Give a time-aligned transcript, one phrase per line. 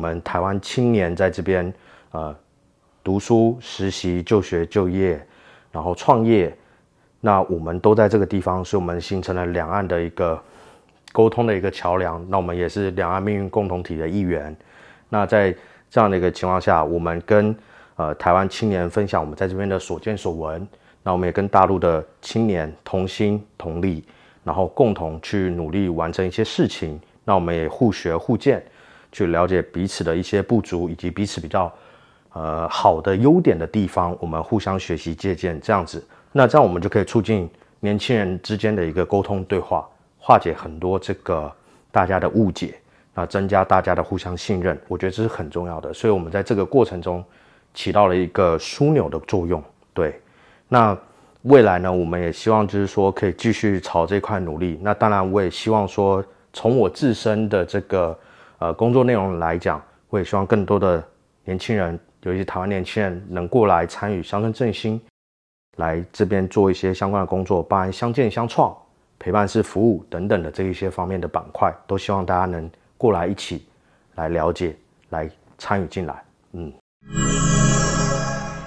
[0.00, 1.70] 我们台湾青年在这边
[2.12, 2.34] 呃
[3.04, 5.22] 读书、实习、就学、就业，
[5.70, 6.56] 然后创业，
[7.20, 10.42] 那我们都在这个地方，所以我们形成了两岸的一个
[11.12, 12.24] 沟通的一个桥梁。
[12.30, 14.56] 那我们也是两岸命运共同体的一员。
[15.10, 15.54] 那在
[15.90, 17.54] 这样的一个情况下，我们跟
[17.96, 20.66] 呃台湾青年分享我们在这边的所见所闻，
[21.02, 24.02] 那我们也跟大陆的青年同心同力，
[24.44, 26.98] 然后共同去努力完成一些事情。
[27.22, 28.64] 那我们也互学互鉴，
[29.12, 31.72] 去了解彼此的一些不足以及彼此比较
[32.32, 37.48] 呃好的优点的地方，我们互相学习借鉴，这样子，那这样我们就可以促进
[37.80, 39.88] 年轻人之间的一个沟通对话，
[40.18, 41.50] 化解很多这个
[41.90, 42.74] 大家的误解。
[43.12, 45.92] 那增加大家的互相信任，我觉得这是很重要的。
[45.92, 47.22] 所以，我们在这个过程中
[47.74, 49.60] 起到了一个枢纽的作用。
[49.92, 50.20] 对，
[50.68, 50.96] 那
[51.42, 54.78] 未来呢，我们也希望就是说可以继续朝这块努力。
[54.80, 58.16] 那当然，我也希望说，从我自身的这个
[58.60, 61.04] 呃工作内容来讲，我也希望更多的
[61.44, 65.00] 年轻人，尤其台湾年轻人，能过来参与乡村振兴，
[65.76, 68.74] 来这边做一些相关的工作，包含相见相创、
[69.18, 72.70] 陪伴式服务等等的这一些方面的板块，都希望大家能。
[73.00, 73.66] 过来一起
[74.16, 74.76] 来了解，
[75.08, 76.22] 来参与进来，
[76.52, 76.70] 嗯。